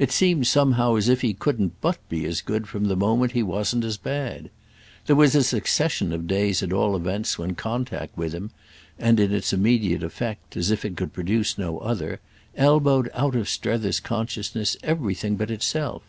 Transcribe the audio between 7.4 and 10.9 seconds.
contact with him—and in its immediate effect, as if